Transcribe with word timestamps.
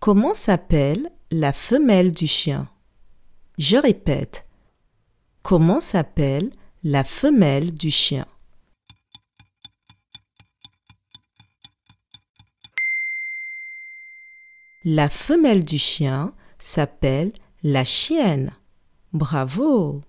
Comment 0.00 0.32
s'appelle 0.32 1.10
la 1.32 1.52
femelle 1.52 2.12
du 2.12 2.28
chien? 2.28 2.70
Je 3.58 3.76
répète. 3.76 4.46
Comment 5.42 5.80
s'appelle 5.80 6.52
la 6.84 7.02
femelle 7.02 7.74
du 7.74 7.90
chien? 7.90 8.24
La 14.84 15.10
femelle 15.10 15.64
du 15.64 15.78
chien 15.78 16.32
s'appelle 16.60 17.32
la 17.64 17.84
chienne. 17.84 18.56
Bravo 19.12 20.00